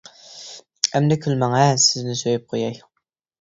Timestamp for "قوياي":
2.55-2.81